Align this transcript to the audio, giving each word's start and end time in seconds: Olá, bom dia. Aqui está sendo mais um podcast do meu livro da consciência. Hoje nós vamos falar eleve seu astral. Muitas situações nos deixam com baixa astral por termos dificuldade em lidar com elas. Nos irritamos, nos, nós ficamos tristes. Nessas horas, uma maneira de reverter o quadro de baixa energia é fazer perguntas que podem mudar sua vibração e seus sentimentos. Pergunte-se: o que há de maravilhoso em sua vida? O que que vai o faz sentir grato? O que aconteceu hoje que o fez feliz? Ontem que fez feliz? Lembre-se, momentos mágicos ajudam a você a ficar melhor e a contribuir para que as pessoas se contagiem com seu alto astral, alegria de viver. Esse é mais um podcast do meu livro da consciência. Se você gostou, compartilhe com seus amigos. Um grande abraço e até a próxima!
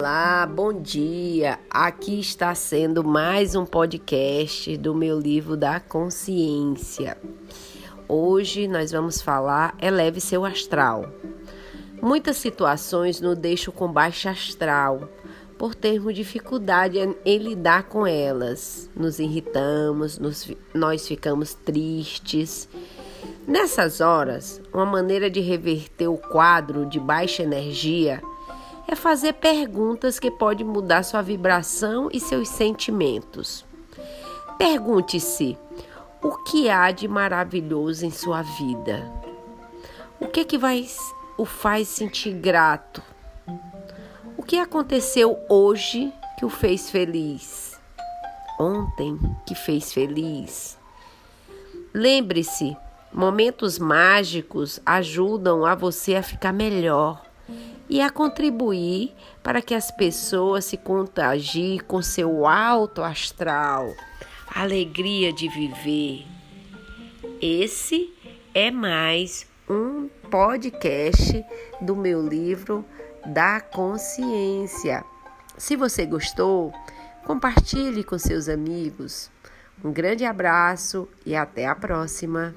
Olá, 0.00 0.46
bom 0.46 0.72
dia. 0.72 1.58
Aqui 1.68 2.20
está 2.20 2.54
sendo 2.54 3.04
mais 3.04 3.54
um 3.54 3.66
podcast 3.66 4.74
do 4.78 4.94
meu 4.94 5.20
livro 5.20 5.58
da 5.58 5.78
consciência. 5.78 7.18
Hoje 8.08 8.66
nós 8.66 8.92
vamos 8.92 9.20
falar 9.20 9.76
eleve 9.78 10.18
seu 10.18 10.42
astral. 10.46 11.04
Muitas 12.00 12.38
situações 12.38 13.20
nos 13.20 13.36
deixam 13.36 13.74
com 13.74 13.92
baixa 13.92 14.30
astral 14.30 15.06
por 15.58 15.74
termos 15.74 16.14
dificuldade 16.14 16.98
em 17.22 17.36
lidar 17.36 17.82
com 17.82 18.06
elas. 18.06 18.88
Nos 18.96 19.18
irritamos, 19.18 20.18
nos, 20.18 20.50
nós 20.72 21.06
ficamos 21.06 21.52
tristes. 21.52 22.66
Nessas 23.46 24.00
horas, 24.00 24.62
uma 24.72 24.86
maneira 24.86 25.28
de 25.28 25.40
reverter 25.40 26.08
o 26.08 26.16
quadro 26.16 26.86
de 26.86 26.98
baixa 26.98 27.42
energia 27.42 28.22
é 28.86 28.94
fazer 28.94 29.34
perguntas 29.34 30.18
que 30.18 30.30
podem 30.30 30.66
mudar 30.66 31.02
sua 31.02 31.22
vibração 31.22 32.08
e 32.12 32.18
seus 32.18 32.48
sentimentos. 32.48 33.64
Pergunte-se: 34.58 35.56
o 36.22 36.36
que 36.44 36.68
há 36.68 36.90
de 36.90 37.08
maravilhoso 37.08 38.04
em 38.04 38.10
sua 38.10 38.42
vida? 38.42 39.10
O 40.18 40.26
que 40.26 40.44
que 40.44 40.58
vai 40.58 40.86
o 41.38 41.44
faz 41.44 41.88
sentir 41.88 42.34
grato? 42.34 43.02
O 44.36 44.42
que 44.42 44.58
aconteceu 44.58 45.38
hoje 45.48 46.12
que 46.38 46.44
o 46.44 46.50
fez 46.50 46.90
feliz? 46.90 47.80
Ontem 48.58 49.18
que 49.46 49.54
fez 49.54 49.92
feliz? 49.92 50.78
Lembre-se, 51.94 52.76
momentos 53.12 53.78
mágicos 53.78 54.78
ajudam 54.84 55.64
a 55.64 55.74
você 55.74 56.16
a 56.16 56.22
ficar 56.22 56.52
melhor 56.52 57.29
e 57.90 58.00
a 58.00 58.08
contribuir 58.08 59.12
para 59.42 59.60
que 59.60 59.74
as 59.74 59.90
pessoas 59.90 60.64
se 60.64 60.76
contagiem 60.76 61.80
com 61.80 62.00
seu 62.00 62.46
alto 62.46 63.02
astral, 63.02 63.92
alegria 64.46 65.32
de 65.32 65.48
viver. 65.48 66.24
Esse 67.42 68.14
é 68.54 68.70
mais 68.70 69.44
um 69.68 70.08
podcast 70.30 71.44
do 71.80 71.96
meu 71.96 72.24
livro 72.26 72.84
da 73.26 73.60
consciência. 73.60 75.04
Se 75.58 75.74
você 75.74 76.06
gostou, 76.06 76.72
compartilhe 77.24 78.04
com 78.04 78.16
seus 78.16 78.48
amigos. 78.48 79.30
Um 79.84 79.92
grande 79.92 80.24
abraço 80.24 81.08
e 81.26 81.34
até 81.34 81.66
a 81.66 81.74
próxima! 81.74 82.54